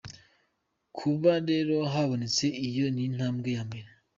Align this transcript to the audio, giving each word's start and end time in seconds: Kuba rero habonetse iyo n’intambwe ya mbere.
Kuba 0.97 1.31
rero 1.49 1.75
habonetse 1.93 2.45
iyo 2.67 2.85
n’intambwe 2.95 3.49
ya 3.55 3.63
mbere. 3.67 3.89